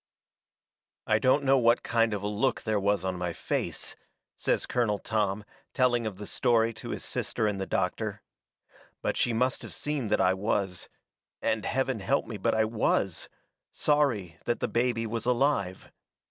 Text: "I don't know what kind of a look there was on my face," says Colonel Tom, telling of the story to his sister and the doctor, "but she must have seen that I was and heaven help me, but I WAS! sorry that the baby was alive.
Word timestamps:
"I 1.05 1.19
don't 1.19 1.43
know 1.43 1.59
what 1.59 1.83
kind 1.83 2.11
of 2.15 2.23
a 2.23 2.27
look 2.27 2.63
there 2.63 2.79
was 2.79 3.05
on 3.05 3.19
my 3.19 3.33
face," 3.33 3.95
says 4.35 4.65
Colonel 4.65 4.97
Tom, 4.97 5.43
telling 5.75 6.07
of 6.07 6.17
the 6.17 6.25
story 6.25 6.73
to 6.73 6.89
his 6.89 7.05
sister 7.05 7.45
and 7.45 7.61
the 7.61 7.67
doctor, 7.67 8.23
"but 9.03 9.15
she 9.15 9.31
must 9.31 9.61
have 9.61 9.75
seen 9.75 10.07
that 10.07 10.19
I 10.19 10.33
was 10.33 10.89
and 11.39 11.65
heaven 11.65 11.99
help 11.99 12.25
me, 12.25 12.37
but 12.37 12.55
I 12.55 12.65
WAS! 12.65 13.29
sorry 13.69 14.39
that 14.45 14.59
the 14.59 14.67
baby 14.67 15.05
was 15.05 15.27
alive. 15.27 15.91